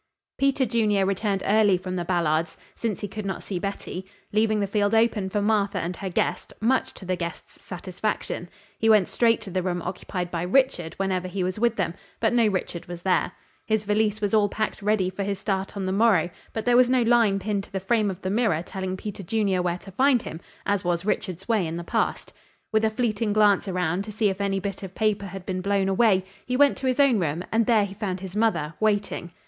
Peter 0.39 0.65
Junior 0.65 1.05
returned 1.05 1.43
early 1.45 1.77
from 1.77 1.95
the 1.95 2.03
Ballards', 2.03 2.57
since 2.73 3.01
he 3.01 3.07
could 3.07 3.23
not 3.23 3.43
see 3.43 3.59
Betty, 3.59 4.03
leaving 4.33 4.59
the 4.59 4.65
field 4.65 4.95
open 4.95 5.29
for 5.29 5.43
Martha 5.43 5.77
and 5.77 5.95
her 5.97 6.09
guest, 6.09 6.53
much 6.59 6.95
to 6.95 7.05
the 7.05 7.15
guest's 7.15 7.61
satisfaction. 7.63 8.49
He 8.79 8.89
went 8.89 9.07
straight 9.07 9.41
to 9.41 9.51
the 9.51 9.61
room 9.61 9.79
occupied 9.83 10.31
by 10.31 10.41
Richard 10.41 10.95
whenever 10.95 11.27
he 11.27 11.43
was 11.43 11.59
with 11.59 11.75
them, 11.75 11.93
but 12.19 12.33
no 12.33 12.47
Richard 12.47 12.87
was 12.87 13.03
there. 13.03 13.33
His 13.67 13.83
valise 13.83 14.21
was 14.21 14.33
all 14.33 14.49
packed 14.49 14.81
ready 14.81 15.11
for 15.11 15.21
his 15.21 15.37
start 15.37 15.77
on 15.77 15.85
the 15.85 15.91
morrow, 15.91 16.31
but 16.51 16.65
there 16.65 16.75
was 16.75 16.89
no 16.89 17.03
line 17.03 17.37
pinned 17.37 17.65
to 17.65 17.71
the 17.71 17.79
frame 17.79 18.09
of 18.09 18.23
the 18.23 18.31
mirror 18.31 18.63
telling 18.63 18.97
Peter 18.97 19.21
Junior 19.21 19.61
where 19.61 19.77
to 19.77 19.91
find 19.91 20.23
him, 20.23 20.41
as 20.65 20.83
was 20.83 21.05
Richard's 21.05 21.47
way 21.47 21.67
in 21.67 21.77
the 21.77 21.83
past. 21.83 22.33
With 22.73 22.83
a 22.83 22.89
fleeting 22.89 23.33
glance 23.33 23.67
around 23.67 24.03
to 24.05 24.11
see 24.11 24.29
if 24.29 24.41
any 24.41 24.59
bit 24.59 24.81
of 24.81 24.95
paper 24.95 25.27
had 25.27 25.45
been 25.45 25.61
blown 25.61 25.87
away, 25.87 26.25
he 26.43 26.57
went 26.57 26.77
to 26.79 26.87
his 26.87 26.99
own 26.99 27.19
room 27.19 27.43
and 27.51 27.67
there 27.67 27.85
he 27.85 27.93
found 27.93 28.21
his 28.21 28.35
mother, 28.35 28.73
waiting. 28.79 29.31